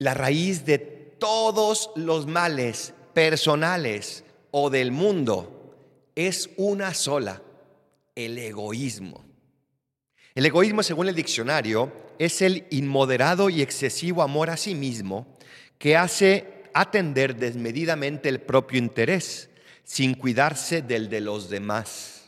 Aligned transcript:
La 0.00 0.14
raíz 0.14 0.64
de 0.64 0.78
todos 0.78 1.90
los 1.94 2.26
males 2.26 2.94
personales 3.12 4.24
o 4.50 4.70
del 4.70 4.92
mundo 4.92 5.76
es 6.14 6.48
una 6.56 6.94
sola, 6.94 7.42
el 8.14 8.38
egoísmo. 8.38 9.22
El 10.34 10.46
egoísmo, 10.46 10.82
según 10.82 11.10
el 11.10 11.14
diccionario, 11.14 11.92
es 12.18 12.40
el 12.40 12.66
inmoderado 12.70 13.50
y 13.50 13.60
excesivo 13.60 14.22
amor 14.22 14.48
a 14.48 14.56
sí 14.56 14.74
mismo 14.74 15.26
que 15.78 15.98
hace 15.98 16.64
atender 16.72 17.36
desmedidamente 17.36 18.30
el 18.30 18.40
propio 18.40 18.78
interés 18.78 19.50
sin 19.84 20.14
cuidarse 20.14 20.80
del 20.80 21.10
de 21.10 21.20
los 21.20 21.50
demás 21.50 22.19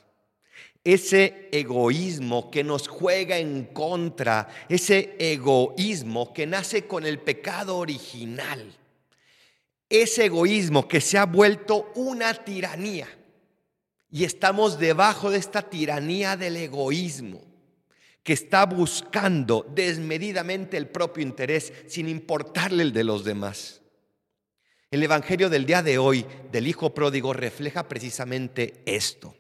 ese 0.85 1.49
egoísmo 1.53 2.51
que 2.51 2.65
nos 2.65 2.89
juega 2.89 3.39
en 3.39 3.67
contra, 3.67 4.49
ese 4.69 5.15
egoísmo 5.19 6.33
que 6.33 6.47
nace 6.47 6.87
con 6.87 7.07
el 7.07 7.21
pecado 7.21 7.77
original, 7.79 8.73
ese 9.89 10.25
egoísmo 10.27 10.89
que 10.89 11.01
se 11.01 11.19
ha 11.19 11.27
vuelto 11.27 11.93
una 11.95 12.35
tiranía. 12.35 13.09
Y 14.11 14.25
estamos 14.25 14.79
debajo 14.79 15.31
de 15.31 15.39
esta 15.39 15.63
tiranía 15.63 16.37
del 16.37 16.57
egoísmo, 16.57 17.41
que 18.23 18.33
está 18.33 18.67
buscando 18.67 19.67
desmedidamente 19.75 20.77
el 20.77 20.89
propio 20.89 21.23
interés 21.23 21.73
sin 21.87 22.09
importarle 22.09 22.83
el 22.83 22.93
de 22.93 23.05
los 23.05 23.25
demás. 23.25 23.81
El 24.91 25.03
Evangelio 25.03 25.49
del 25.49 25.65
día 25.65 25.83
de 25.83 25.97
hoy 25.97 26.27
del 26.51 26.67
Hijo 26.67 26.93
Pródigo 26.93 27.33
refleja 27.33 27.89
precisamente 27.89 28.83
esto. 28.85 29.35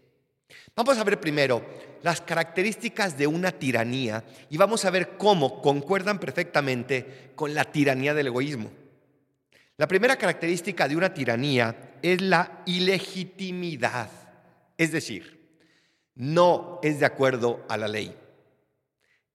Vamos 0.74 0.96
a 0.96 1.04
ver 1.04 1.20
primero 1.20 1.62
las 2.02 2.22
características 2.22 3.18
de 3.18 3.26
una 3.26 3.52
tiranía 3.52 4.24
y 4.48 4.56
vamos 4.56 4.84
a 4.84 4.90
ver 4.90 5.16
cómo 5.18 5.60
concuerdan 5.60 6.18
perfectamente 6.18 7.32
con 7.34 7.54
la 7.54 7.64
tiranía 7.64 8.14
del 8.14 8.28
egoísmo. 8.28 8.70
La 9.76 9.86
primera 9.86 10.16
característica 10.16 10.88
de 10.88 10.96
una 10.96 11.12
tiranía 11.12 11.96
es 12.00 12.22
la 12.22 12.62
ilegitimidad, 12.66 14.10
es 14.78 14.92
decir, 14.92 15.58
no 16.14 16.80
es 16.82 17.00
de 17.00 17.06
acuerdo 17.06 17.64
a 17.68 17.76
la 17.76 17.88
ley. 17.88 18.16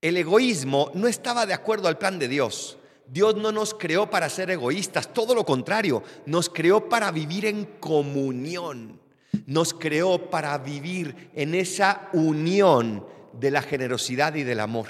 El 0.02 0.18
egoísmo 0.18 0.92
no 0.96 1.08
estaba 1.08 1.46
de 1.46 1.54
acuerdo 1.54 1.88
al 1.88 1.98
plan 1.98 2.18
de 2.18 2.28
Dios. 2.28 2.78
Dios 3.08 3.36
no 3.36 3.52
nos 3.52 3.74
creó 3.74 4.10
para 4.10 4.30
ser 4.30 4.50
egoístas, 4.50 5.14
todo 5.14 5.34
lo 5.34 5.46
contrario, 5.46 6.04
nos 6.26 6.50
creó 6.50 6.90
para 6.90 7.12
vivir 7.12 7.46
en 7.46 7.66
comunión 7.80 9.00
nos 9.46 9.74
creó 9.74 10.30
para 10.30 10.58
vivir 10.58 11.30
en 11.34 11.56
esa 11.56 12.10
unión 12.14 13.06
de 13.34 13.52
la 13.52 13.62
generosidad 13.62 14.36
y 14.36 14.44
del 14.44 14.60
amor. 14.60 14.88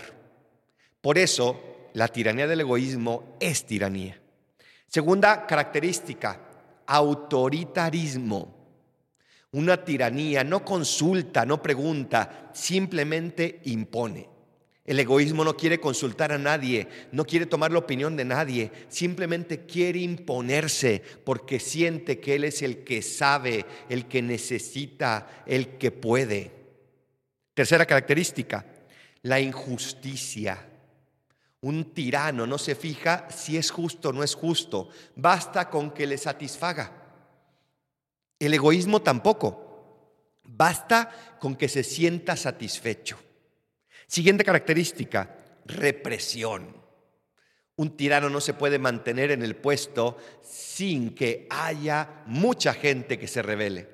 Por 1.01 1.17
eso, 1.17 1.89
la 1.93 2.07
tiranía 2.07 2.47
del 2.47 2.61
egoísmo 2.61 3.37
es 3.39 3.65
tiranía. 3.65 4.21
Segunda 4.87 5.45
característica, 5.45 6.39
autoritarismo. 6.85 8.55
Una 9.51 9.83
tiranía 9.83 10.43
no 10.43 10.63
consulta, 10.63 11.45
no 11.45 11.61
pregunta, 11.61 12.51
simplemente 12.53 13.61
impone. 13.65 14.36
El 14.87 15.01
egoísmo 15.01 15.43
no 15.43 15.57
quiere 15.57 15.81
consultar 15.81 16.31
a 16.31 16.37
nadie, 16.37 16.87
no 17.11 17.25
quiere 17.25 17.45
tomar 17.45 17.73
la 17.73 17.79
opinión 17.79 18.15
de 18.15 18.23
nadie, 18.23 18.71
simplemente 18.87 19.65
quiere 19.65 19.99
imponerse 19.99 21.03
porque 21.25 21.59
siente 21.59 22.21
que 22.21 22.35
Él 22.35 22.45
es 22.45 22.61
el 22.61 22.85
que 22.85 23.01
sabe, 23.01 23.65
el 23.89 24.07
que 24.07 24.21
necesita, 24.21 25.43
el 25.45 25.77
que 25.77 25.91
puede. 25.91 26.53
Tercera 27.53 27.85
característica, 27.85 28.65
la 29.23 29.41
injusticia. 29.41 30.65
Un 31.59 31.91
tirano 31.93 32.47
no 32.47 32.57
se 32.57 32.73
fija 32.73 33.27
si 33.29 33.57
es 33.57 33.71
justo 33.71 34.09
o 34.09 34.13
no 34.13 34.23
es 34.23 34.35
justo, 34.35 34.87
basta 35.17 35.69
con 35.69 35.91
que 35.91 36.07
le 36.07 36.17
satisfaga. 36.17 36.93
El 38.39 38.53
egoísmo 38.53 39.01
tampoco, 39.01 40.39
basta 40.45 41.35
con 41.41 41.57
que 41.57 41.67
se 41.67 41.83
sienta 41.83 42.37
satisfecho. 42.37 43.26
Siguiente 44.07 44.45
característica, 44.45 45.35
represión. 45.65 46.75
Un 47.75 47.95
tirano 47.95 48.29
no 48.29 48.41
se 48.41 48.53
puede 48.53 48.79
mantener 48.79 49.31
en 49.31 49.43
el 49.43 49.55
puesto 49.55 50.17
sin 50.41 51.13
que 51.13 51.45
haya 51.49 52.23
mucha 52.25 52.73
gente 52.73 53.19
que 53.19 53.27
se 53.27 53.41
revele. 53.41 53.89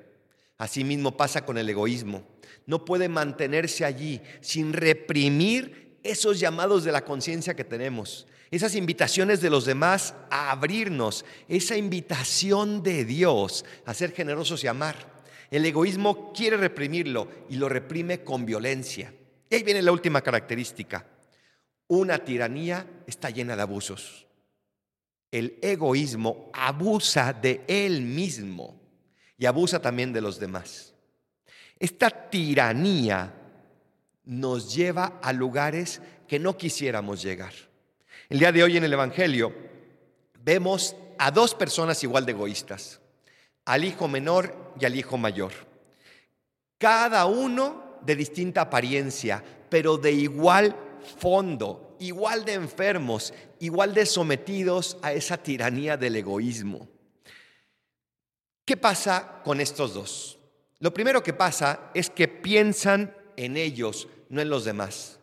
Asimismo 0.56 1.16
pasa 1.16 1.44
con 1.44 1.58
el 1.58 1.68
egoísmo. 1.68 2.22
No 2.64 2.84
puede 2.84 3.08
mantenerse 3.08 3.84
allí 3.84 4.22
sin 4.40 4.72
reprimir 4.72 5.98
esos 6.02 6.38
llamados 6.38 6.84
de 6.84 6.92
la 6.92 7.04
conciencia 7.04 7.56
que 7.56 7.64
tenemos, 7.64 8.26
esas 8.50 8.74
invitaciones 8.76 9.40
de 9.40 9.50
los 9.50 9.64
demás 9.64 10.14
a 10.30 10.50
abrirnos, 10.50 11.24
esa 11.48 11.76
invitación 11.76 12.82
de 12.82 13.04
Dios 13.04 13.64
a 13.84 13.94
ser 13.94 14.12
generosos 14.12 14.62
y 14.62 14.68
amar. 14.68 15.24
El 15.50 15.66
egoísmo 15.66 16.32
quiere 16.32 16.56
reprimirlo 16.56 17.28
y 17.50 17.56
lo 17.56 17.68
reprime 17.68 18.22
con 18.22 18.46
violencia. 18.46 19.12
Y 19.48 19.56
ahí 19.56 19.62
viene 19.62 19.82
la 19.82 19.92
última 19.92 20.20
característica. 20.20 21.06
Una 21.88 22.18
tiranía 22.18 22.86
está 23.06 23.30
llena 23.30 23.56
de 23.56 23.62
abusos. 23.62 24.26
El 25.30 25.58
egoísmo 25.60 26.50
abusa 26.52 27.32
de 27.32 27.62
él 27.66 28.02
mismo 28.02 28.80
y 29.36 29.46
abusa 29.46 29.80
también 29.80 30.12
de 30.12 30.20
los 30.20 30.38
demás. 30.38 30.94
Esta 31.78 32.08
tiranía 32.10 33.34
nos 34.24 34.74
lleva 34.74 35.18
a 35.22 35.32
lugares 35.32 36.00
que 36.26 36.38
no 36.38 36.56
quisiéramos 36.56 37.22
llegar. 37.22 37.52
El 38.28 38.38
día 38.38 38.52
de 38.52 38.62
hoy 38.62 38.76
en 38.76 38.84
el 38.84 38.92
Evangelio 38.92 39.52
vemos 40.40 40.96
a 41.18 41.30
dos 41.30 41.54
personas 41.54 42.02
igual 42.02 42.24
de 42.24 42.32
egoístas, 42.32 43.00
al 43.64 43.84
hijo 43.84 44.08
menor 44.08 44.72
y 44.80 44.84
al 44.84 44.96
hijo 44.96 45.18
mayor. 45.18 45.52
Cada 46.78 47.26
uno 47.26 47.83
de 48.04 48.16
distinta 48.16 48.62
apariencia, 48.62 49.42
pero 49.68 49.96
de 49.96 50.12
igual 50.12 50.76
fondo, 51.18 51.96
igual 51.98 52.44
de 52.44 52.54
enfermos, 52.54 53.32
igual 53.60 53.94
de 53.94 54.06
sometidos 54.06 54.96
a 55.02 55.12
esa 55.12 55.36
tiranía 55.36 55.96
del 55.96 56.16
egoísmo. 56.16 56.88
¿Qué 58.64 58.76
pasa 58.76 59.40
con 59.44 59.60
estos 59.60 59.94
dos? 59.94 60.38
Lo 60.80 60.92
primero 60.92 61.22
que 61.22 61.32
pasa 61.32 61.90
es 61.94 62.10
que 62.10 62.28
piensan 62.28 63.14
en 63.36 63.56
ellos, 63.56 64.08
no 64.28 64.40
en 64.40 64.48
los 64.48 64.64
demás. 64.64 65.18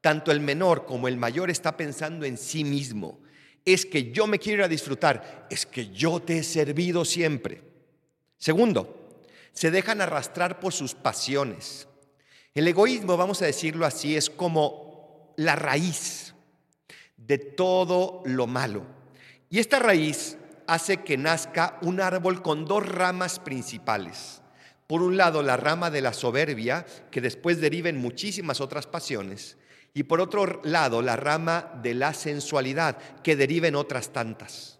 Tanto 0.00 0.30
el 0.30 0.40
menor 0.40 0.86
como 0.86 1.08
el 1.08 1.16
mayor 1.16 1.50
está 1.50 1.76
pensando 1.76 2.24
en 2.24 2.38
sí 2.38 2.64
mismo. 2.64 3.20
Es 3.64 3.84
que 3.84 4.12
yo 4.12 4.26
me 4.26 4.38
quiero 4.38 4.60
ir 4.60 4.64
a 4.64 4.68
disfrutar, 4.68 5.46
es 5.50 5.66
que 5.66 5.88
yo 5.88 6.20
te 6.20 6.38
he 6.38 6.42
servido 6.42 7.04
siempre. 7.04 7.62
Segundo, 8.38 9.20
se 9.52 9.70
dejan 9.70 10.00
arrastrar 10.00 10.60
por 10.60 10.72
sus 10.72 10.94
pasiones. 10.94 11.88
El 12.56 12.66
egoísmo, 12.68 13.18
vamos 13.18 13.42
a 13.42 13.44
decirlo 13.44 13.84
así, 13.84 14.16
es 14.16 14.30
como 14.30 15.34
la 15.36 15.56
raíz 15.56 16.34
de 17.18 17.36
todo 17.36 18.22
lo 18.24 18.46
malo. 18.46 18.86
Y 19.50 19.58
esta 19.58 19.78
raíz 19.78 20.38
hace 20.66 21.02
que 21.02 21.18
nazca 21.18 21.76
un 21.82 22.00
árbol 22.00 22.40
con 22.40 22.64
dos 22.64 22.88
ramas 22.88 23.40
principales. 23.40 24.40
Por 24.86 25.02
un 25.02 25.18
lado, 25.18 25.42
la 25.42 25.58
rama 25.58 25.90
de 25.90 26.00
la 26.00 26.14
soberbia, 26.14 26.86
que 27.10 27.20
después 27.20 27.60
deriva 27.60 27.90
en 27.90 27.98
muchísimas 27.98 28.62
otras 28.62 28.86
pasiones. 28.86 29.58
Y 29.92 30.04
por 30.04 30.22
otro 30.22 30.62
lado, 30.64 31.02
la 31.02 31.16
rama 31.16 31.70
de 31.82 31.92
la 31.92 32.14
sensualidad, 32.14 32.96
que 33.22 33.36
deriva 33.36 33.68
en 33.68 33.76
otras 33.76 34.14
tantas. 34.14 34.78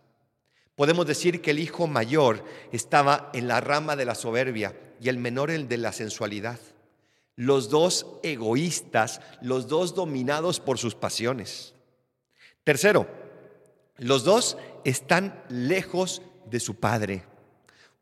Podemos 0.76 1.06
decir 1.06 1.42
que 1.42 1.50
el 1.50 1.58
hijo 1.58 1.86
mayor 1.86 2.42
estaba 2.72 3.28
en 3.34 3.48
la 3.48 3.60
rama 3.60 3.96
de 3.96 4.06
la 4.06 4.14
soberbia 4.14 4.74
y 4.98 5.10
el 5.10 5.18
menor 5.18 5.50
el 5.50 5.68
de 5.68 5.76
la 5.76 5.92
sensualidad 5.92 6.58
los 7.36 7.68
dos 7.68 8.06
egoístas, 8.22 9.20
los 9.42 9.68
dos 9.68 9.94
dominados 9.94 10.58
por 10.58 10.78
sus 10.78 10.94
pasiones. 10.94 11.74
Tercero, 12.64 13.06
los 13.98 14.24
dos 14.24 14.56
están 14.84 15.44
lejos 15.48 16.22
de 16.46 16.60
su 16.60 16.76
padre. 16.76 17.22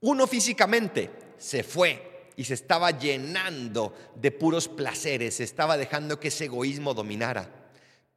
Uno 0.00 0.26
físicamente 0.26 1.10
se 1.36 1.62
fue 1.62 2.30
y 2.36 2.44
se 2.44 2.54
estaba 2.54 2.90
llenando 2.92 3.94
de 4.14 4.30
puros 4.30 4.68
placeres, 4.68 5.36
se 5.36 5.44
estaba 5.44 5.76
dejando 5.76 6.18
que 6.18 6.28
ese 6.28 6.46
egoísmo 6.46 6.94
dominara. 6.94 7.50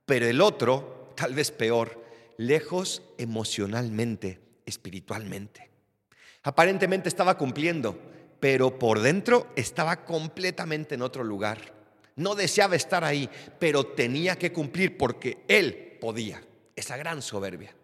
Pero 0.05 0.27
el 0.27 0.41
otro, 0.41 1.11
tal 1.15 1.33
vez 1.33 1.51
peor, 1.51 2.03
lejos 2.37 3.03
emocionalmente, 3.17 4.39
espiritualmente. 4.65 5.69
Aparentemente 6.43 7.09
estaba 7.09 7.37
cumpliendo, 7.37 7.99
pero 8.39 8.77
por 8.77 8.99
dentro 9.01 9.47
estaba 9.55 10.05
completamente 10.05 10.95
en 10.95 11.01
otro 11.01 11.23
lugar. 11.23 11.73
No 12.15 12.35
deseaba 12.35 12.75
estar 12.75 13.03
ahí, 13.03 13.29
pero 13.59 13.85
tenía 13.85 14.35
que 14.37 14.51
cumplir 14.51 14.97
porque 14.97 15.43
él 15.47 15.97
podía. 16.01 16.41
Esa 16.75 16.97
gran 16.97 17.21
soberbia. 17.21 17.75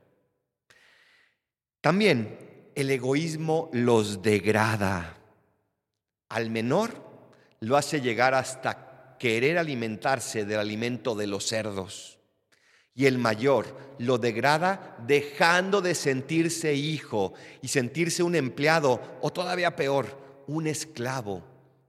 También 1.82 2.38
el 2.76 2.90
egoísmo 2.90 3.70
los 3.74 4.22
degrada. 4.22 5.18
Al 6.30 6.50
menor 6.50 6.92
lo 7.60 7.78
hace 7.78 8.02
llegar 8.02 8.34
hasta 8.34 9.16
querer 9.20 9.58
alimentarse 9.58 10.46
del 10.46 10.60
alimento 10.60 11.16
de 11.16 11.28
los 11.28 11.48
cerdos. 11.48 12.20
Y 12.96 13.06
el 13.06 13.18
mayor 13.18 13.96
lo 13.98 14.18
degrada 14.18 14.98
dejando 15.08 15.82
de 15.82 15.96
sentirse 15.96 16.74
hijo 16.74 17.34
y 17.62 17.68
sentirse 17.68 18.22
un 18.22 18.36
empleado 18.36 19.02
o 19.22 19.32
todavía 19.32 19.76
peor, 19.76 20.18
un 20.48 20.68
esclavo. 20.68 21.44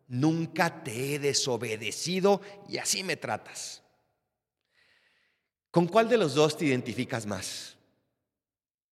Nunca 0.08 0.82
te 0.84 1.14
he 1.14 1.18
desobedecido 1.18 2.40
y 2.68 2.78
así 2.78 3.02
me 3.02 3.16
tratas. 3.16 3.82
¿Con 5.70 5.88
cuál 5.88 6.08
de 6.08 6.18
los 6.18 6.34
dos 6.34 6.56
te 6.56 6.66
identificas 6.66 7.26
más? 7.26 7.76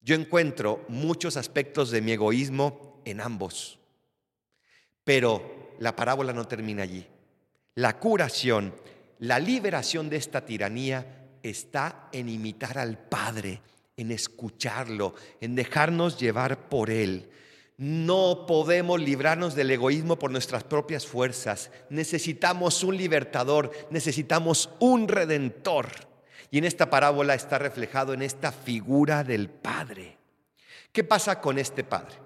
Yo 0.00 0.16
encuentro 0.16 0.84
muchos 0.88 1.36
aspectos 1.36 1.90
de 1.90 2.00
mi 2.00 2.12
egoísmo 2.12 3.00
en 3.04 3.20
ambos, 3.20 3.78
pero 5.04 5.76
la 5.78 5.94
parábola 5.94 6.32
no 6.32 6.48
termina 6.48 6.82
allí. 6.82 7.06
La 7.76 8.00
curación, 8.00 8.74
la 9.20 9.38
liberación 9.38 10.10
de 10.10 10.16
esta 10.16 10.44
tiranía 10.44 11.28
está 11.42 12.08
en 12.12 12.28
imitar 12.28 12.78
al 12.78 12.98
Padre, 12.98 13.60
en 13.96 14.10
escucharlo, 14.10 15.14
en 15.40 15.54
dejarnos 15.54 16.18
llevar 16.18 16.68
por 16.68 16.90
Él. 16.90 17.30
No 17.76 18.44
podemos 18.46 19.00
librarnos 19.00 19.54
del 19.54 19.70
egoísmo 19.70 20.18
por 20.18 20.30
nuestras 20.30 20.64
propias 20.64 21.06
fuerzas. 21.06 21.70
Necesitamos 21.90 22.84
un 22.84 22.96
libertador, 22.96 23.72
necesitamos 23.90 24.70
un 24.78 25.08
redentor. 25.08 25.88
Y 26.50 26.58
en 26.58 26.64
esta 26.64 26.90
parábola 26.90 27.34
está 27.34 27.58
reflejado 27.58 28.12
en 28.12 28.22
esta 28.22 28.52
figura 28.52 29.24
del 29.24 29.48
Padre. 29.48 30.18
¿Qué 30.92 31.02
pasa 31.02 31.40
con 31.40 31.58
este 31.58 31.82
Padre? 31.82 32.16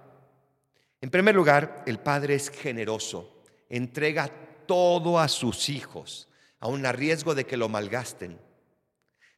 En 1.01 1.11
primer 1.11 1.35
lugar, 1.35 1.85
el 1.87 1.99
Padre 2.01 2.35
es 2.35 2.51
generoso, 2.51 3.43
entrega 3.69 4.31
todo 4.67 5.21
a 5.21 5.29
sus 5.29 5.69
hijos, 5.69 6.29
aun 6.59 6.85
a 6.85 6.93
riesgo 6.93 7.35
de 7.35 7.45
que 7.45 7.57
lo 7.57 7.69
malgasten 7.69 8.39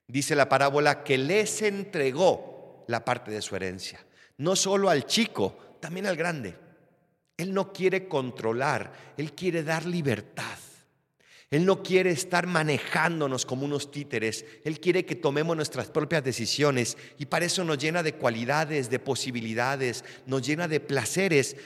dice 0.09 0.35
la 0.35 0.49
parábola, 0.49 1.05
que 1.05 1.19
les 1.19 1.63
entregó 1.63 2.85
la 2.89 3.05
parte 3.05 3.31
de 3.31 3.43
su 3.43 3.55
herencia. 3.55 4.05
No 4.39 4.57
solo 4.57 4.89
al 4.89 5.07
chico, 5.07 5.59
también 5.81 6.07
al 6.07 6.17
grande. 6.17 6.57
Él 7.37 7.55
no 7.55 7.73
quiere 7.73 8.09
controlar, 8.09 9.15
Él 9.17 9.33
quiere 9.33 9.63
dar 9.63 9.87
libertad. 9.87 10.59
Él 11.51 11.65
no 11.65 11.83
quiere 11.83 12.11
estar 12.11 12.47
manejándonos 12.47 13.47
como 13.47 13.65
unos 13.65 13.91
títeres. 13.91 14.45
Él 14.65 14.81
quiere 14.81 15.07
que 15.07 15.15
tomemos 15.15 15.57
nuestras 15.57 15.89
propias 15.89 16.23
decisiones 16.23 16.99
y 17.17 17.25
para 17.25 17.47
eso 17.47 17.65
nos 17.65 17.79
llena 17.79 18.03
de 18.03 18.15
cualidades, 18.15 18.91
de 18.91 18.99
posibilidades, 18.99 20.05
nos 20.27 20.47
llena 20.47 20.69
de 20.69 20.81
placeres 20.81 21.57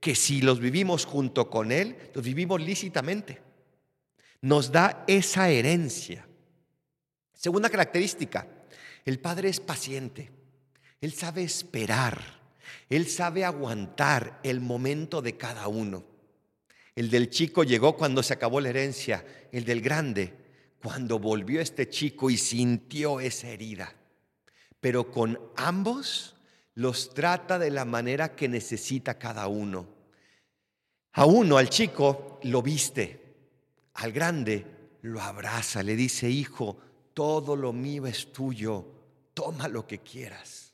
que 0.00 0.14
si 0.14 0.40
los 0.40 0.58
vivimos 0.58 1.04
junto 1.04 1.50
con 1.50 1.70
Él, 1.70 1.96
los 2.14 2.24
vivimos 2.24 2.60
lícitamente. 2.62 3.42
Nos 4.40 4.72
da 4.72 5.04
esa 5.06 5.50
herencia. 5.50 6.26
Segunda 7.34 7.68
característica, 7.68 8.46
el 9.04 9.18
Padre 9.18 9.50
es 9.50 9.60
paciente, 9.60 10.30
Él 11.00 11.12
sabe 11.12 11.42
esperar, 11.42 12.22
Él 12.88 13.06
sabe 13.08 13.44
aguantar 13.44 14.40
el 14.42 14.60
momento 14.60 15.22
de 15.22 15.36
cada 15.36 15.68
uno. 15.68 16.04
El 16.94 17.10
del 17.10 17.30
chico 17.30 17.64
llegó 17.64 17.96
cuando 17.96 18.22
se 18.22 18.32
acabó 18.34 18.60
la 18.60 18.70
herencia, 18.70 19.24
el 19.52 19.64
del 19.64 19.80
grande 19.80 20.46
cuando 20.82 21.18
volvió 21.18 21.60
este 21.60 21.88
chico 21.88 22.30
y 22.30 22.36
sintió 22.36 23.20
esa 23.20 23.48
herida. 23.48 23.92
Pero 24.80 25.10
con 25.10 25.40
ambos 25.56 26.36
los 26.74 27.12
trata 27.12 27.58
de 27.58 27.70
la 27.70 27.84
manera 27.84 28.36
que 28.36 28.48
necesita 28.48 29.18
cada 29.18 29.48
uno. 29.48 29.88
A 31.14 31.24
uno, 31.24 31.56
al 31.58 31.70
chico, 31.70 32.38
lo 32.44 32.62
viste, 32.62 33.20
al 33.94 34.12
grande 34.12 34.64
lo 35.02 35.20
abraza, 35.20 35.82
le 35.82 35.96
dice, 35.96 36.28
hijo, 36.28 36.76
todo 37.14 37.56
lo 37.56 37.72
mío 37.72 38.06
es 38.06 38.32
tuyo, 38.32 38.84
toma 39.32 39.68
lo 39.68 39.86
que 39.86 39.98
quieras. 39.98 40.65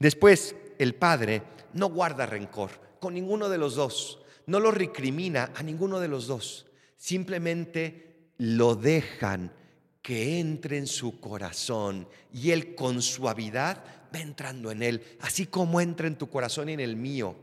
Después, 0.00 0.56
el 0.78 0.94
Padre 0.94 1.42
no 1.74 1.90
guarda 1.90 2.24
rencor 2.24 2.70
con 3.00 3.14
ninguno 3.14 3.50
de 3.50 3.58
los 3.58 3.74
dos, 3.74 4.18
no 4.46 4.58
lo 4.58 4.70
recrimina 4.70 5.52
a 5.54 5.62
ninguno 5.62 6.00
de 6.00 6.08
los 6.08 6.26
dos, 6.26 6.66
simplemente 6.96 8.32
lo 8.38 8.74
dejan 8.74 9.52
que 10.00 10.40
entre 10.40 10.78
en 10.78 10.86
su 10.86 11.20
corazón 11.20 12.08
y 12.32 12.50
Él 12.50 12.74
con 12.74 13.02
suavidad 13.02 13.84
va 14.12 14.20
entrando 14.20 14.70
en 14.70 14.82
Él, 14.82 15.02
así 15.20 15.46
como 15.46 15.82
entra 15.82 16.06
en 16.06 16.16
tu 16.16 16.30
corazón 16.30 16.70
y 16.70 16.72
en 16.72 16.80
el 16.80 16.96
mío. 16.96 17.36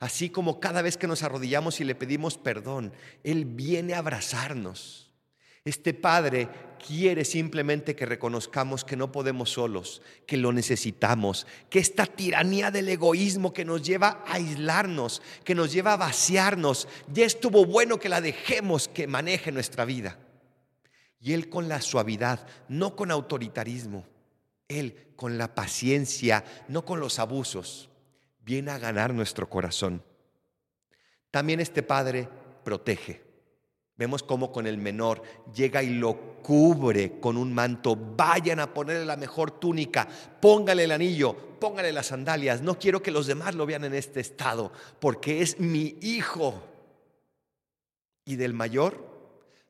Así 0.00 0.30
como 0.30 0.58
cada 0.60 0.82
vez 0.82 0.96
que 0.96 1.06
nos 1.06 1.22
arrodillamos 1.22 1.80
y 1.80 1.84
le 1.84 1.94
pedimos 1.94 2.38
perdón, 2.38 2.92
Él 3.22 3.44
viene 3.44 3.94
a 3.94 3.98
abrazarnos. 3.98 5.09
Este 5.64 5.92
Padre 5.92 6.48
quiere 6.86 7.24
simplemente 7.24 7.94
que 7.94 8.06
reconozcamos 8.06 8.84
que 8.84 8.96
no 8.96 9.12
podemos 9.12 9.50
solos, 9.50 10.00
que 10.26 10.38
lo 10.38 10.52
necesitamos, 10.52 11.46
que 11.68 11.78
esta 11.78 12.06
tiranía 12.06 12.70
del 12.70 12.88
egoísmo 12.88 13.52
que 13.52 13.66
nos 13.66 13.82
lleva 13.82 14.24
a 14.26 14.34
aislarnos, 14.34 15.20
que 15.44 15.54
nos 15.54 15.72
lleva 15.72 15.92
a 15.92 15.98
vaciarnos, 15.98 16.88
ya 17.12 17.26
estuvo 17.26 17.66
bueno 17.66 17.98
que 17.98 18.08
la 18.08 18.22
dejemos 18.22 18.88
que 18.88 19.06
maneje 19.06 19.52
nuestra 19.52 19.84
vida. 19.84 20.18
Y 21.20 21.34
Él 21.34 21.50
con 21.50 21.68
la 21.68 21.82
suavidad, 21.82 22.46
no 22.68 22.96
con 22.96 23.10
autoritarismo, 23.10 24.06
Él 24.68 25.12
con 25.16 25.36
la 25.36 25.54
paciencia, 25.54 26.44
no 26.68 26.86
con 26.86 26.98
los 27.00 27.18
abusos, 27.18 27.90
viene 28.40 28.70
a 28.70 28.78
ganar 28.78 29.12
nuestro 29.12 29.50
corazón. 29.50 30.02
También 31.30 31.60
este 31.60 31.82
Padre 31.82 32.26
protege. 32.64 33.29
Vemos 34.00 34.22
cómo 34.22 34.50
con 34.50 34.66
el 34.66 34.78
menor 34.78 35.22
llega 35.54 35.82
y 35.82 35.90
lo 35.90 36.40
cubre 36.42 37.20
con 37.20 37.36
un 37.36 37.52
manto. 37.52 37.94
Vayan 37.94 38.58
a 38.58 38.72
ponerle 38.72 39.04
la 39.04 39.18
mejor 39.18 39.60
túnica, 39.60 40.08
póngale 40.40 40.84
el 40.84 40.92
anillo, 40.92 41.36
póngale 41.60 41.92
las 41.92 42.06
sandalias. 42.06 42.62
No 42.62 42.78
quiero 42.78 43.02
que 43.02 43.10
los 43.10 43.26
demás 43.26 43.54
lo 43.54 43.66
vean 43.66 43.84
en 43.84 43.92
este 43.92 44.20
estado, 44.20 44.72
porque 45.00 45.42
es 45.42 45.60
mi 45.60 45.98
hijo. 46.00 46.62
Y 48.24 48.36
del 48.36 48.54
mayor 48.54 49.06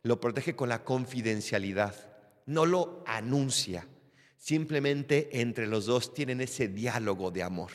lo 0.05 0.21
protege 0.21 0.55
con 0.55 0.69
la 0.69 0.85
confidencialidad. 0.85 1.97
No 2.47 2.67
lo 2.67 3.03
anuncia. 3.09 3.89
Simplemente 4.37 5.41
entre 5.41 5.67
los 5.67 5.87
dos 5.87 6.15
tienen 6.15 6.41
ese 6.41 6.69
diálogo 6.69 7.33
de 7.33 7.43
amor. 7.43 7.73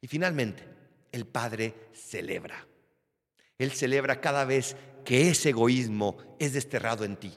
Y 0.00 0.06
finalmente, 0.06 0.62
el 1.10 1.26
padre 1.26 1.74
celebra. 1.92 2.64
Él 3.58 3.72
celebra 3.72 4.20
cada 4.20 4.44
vez 4.44 4.76
que 5.04 5.28
ese 5.28 5.50
egoísmo 5.50 6.16
es 6.38 6.52
desterrado 6.52 7.04
en 7.04 7.16
ti. 7.16 7.32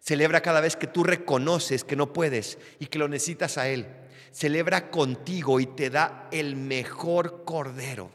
Celebra 0.00 0.40
cada 0.40 0.60
vez 0.60 0.76
que 0.76 0.86
tú 0.86 1.04
reconoces 1.04 1.84
que 1.84 1.96
no 1.96 2.12
puedes 2.12 2.58
y 2.78 2.86
que 2.86 2.98
lo 2.98 3.08
necesitas 3.08 3.58
a 3.58 3.68
Él. 3.68 3.86
Celebra 4.30 4.90
contigo 4.90 5.60
y 5.60 5.66
te 5.66 5.90
da 5.90 6.28
el 6.30 6.56
mejor 6.56 7.44
cordero, 7.44 8.10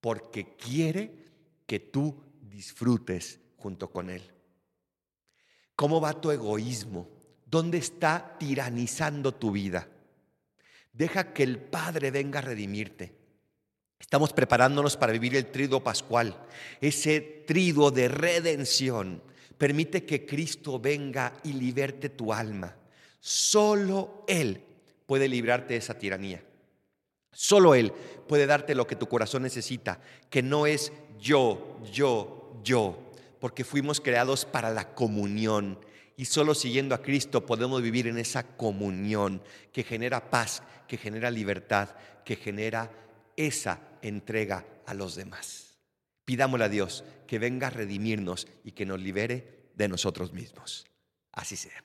porque 0.00 0.54
quiere 0.56 1.10
que 1.66 1.80
tú 1.80 2.22
disfrutes 2.42 3.40
junto 3.56 3.90
con 3.90 4.10
Él. 4.10 4.22
¿Cómo 5.74 6.00
va 6.00 6.20
tu 6.20 6.30
egoísmo? 6.30 7.08
¿Dónde 7.46 7.78
está 7.78 8.36
tiranizando 8.38 9.32
tu 9.32 9.52
vida? 9.52 9.88
Deja 10.92 11.32
que 11.32 11.42
el 11.42 11.58
Padre 11.58 12.10
venga 12.10 12.40
a 12.40 12.42
redimirte. 12.42 13.21
Estamos 14.02 14.32
preparándonos 14.32 14.96
para 14.96 15.12
vivir 15.12 15.36
el 15.36 15.46
trido 15.46 15.82
pascual, 15.82 16.36
ese 16.80 17.20
trido 17.46 17.90
de 17.92 18.08
redención. 18.08 19.22
Permite 19.56 20.04
que 20.04 20.26
Cristo 20.26 20.80
venga 20.80 21.32
y 21.44 21.52
liberte 21.52 22.08
tu 22.10 22.32
alma. 22.32 22.76
Solo 23.20 24.24
Él 24.26 24.60
puede 25.06 25.28
librarte 25.28 25.74
de 25.74 25.78
esa 25.78 25.96
tiranía. 25.96 26.42
Solo 27.30 27.76
Él 27.76 27.92
puede 28.26 28.44
darte 28.46 28.74
lo 28.74 28.88
que 28.88 28.96
tu 28.96 29.08
corazón 29.08 29.44
necesita, 29.44 30.00
que 30.28 30.42
no 30.42 30.66
es 30.66 30.92
yo, 31.20 31.80
yo, 31.92 32.60
yo, 32.64 33.12
porque 33.38 33.64
fuimos 33.64 34.00
creados 34.00 34.44
para 34.44 34.70
la 34.70 34.94
comunión. 34.94 35.78
Y 36.16 36.24
solo 36.24 36.56
siguiendo 36.56 36.94
a 36.94 37.02
Cristo 37.02 37.46
podemos 37.46 37.80
vivir 37.80 38.08
en 38.08 38.18
esa 38.18 38.42
comunión 38.42 39.40
que 39.72 39.84
genera 39.84 40.28
paz, 40.28 40.64
que 40.88 40.98
genera 40.98 41.30
libertad, 41.30 41.90
que 42.24 42.34
genera 42.34 42.90
esa 43.36 43.91
entrega 44.02 44.66
a 44.86 44.94
los 44.94 45.14
demás. 45.14 45.78
Pidámosle 46.24 46.64
a 46.64 46.68
Dios 46.68 47.04
que 47.26 47.38
venga 47.38 47.68
a 47.68 47.70
redimirnos 47.70 48.46
y 48.64 48.72
que 48.72 48.86
nos 48.86 49.00
libere 49.00 49.70
de 49.74 49.88
nosotros 49.88 50.32
mismos. 50.32 50.86
Así 51.32 51.56
sea. 51.56 51.84